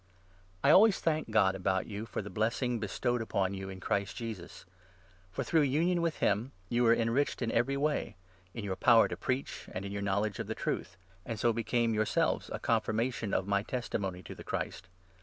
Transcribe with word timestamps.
I 0.63 0.71
always 0.71 0.99
thank 0.99 1.29
God 1.29 1.53
about 1.53 1.85
you 1.85 2.07
for 2.07 2.23
the 2.23 2.31
blessing 2.31 2.71
4 2.79 2.79
ThankftHnesa 2.79 2.81
bestowed 2.81 3.21
upon 3.21 3.53
you 3.53 3.69
in 3.69 3.79
Christ 3.79 4.15
Jesus. 4.15 4.65
For 5.31 5.43
through 5.43 5.59
5 5.61 5.65
and 5.65 5.73
union 5.73 6.01
with 6.01 6.15
him 6.17 6.53
you 6.69 6.83
were 6.83 6.95
enriched 6.95 7.39
in 7.43 7.51
every 7.51 7.77
way— 7.77 8.15
confidence. 8.55 8.63
m 8.63 8.63
yOur 8.63 8.75
power 8.77 9.07
to 9.07 9.15
preach, 9.15 9.69
and 9.71 9.85
in 9.85 9.91
your 9.91 10.01
knowledge 10.01 10.39
of 10.39 10.47
the 10.47 10.55
Truth; 10.55 10.97
and 11.23 11.39
so 11.39 11.53
became 11.53 11.93
yourselves 11.93 12.49
a 12.51 12.57
confirmation 12.57 13.31
of 13.31 13.45
my 13.45 13.59
6 13.61 13.69
testimony 13.69 14.23
to 14.23 14.33
the 14.33 14.43
Christ. 14.43 14.87